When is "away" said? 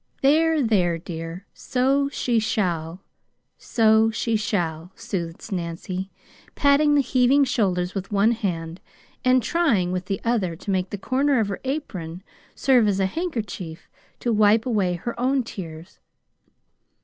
15.99-16.53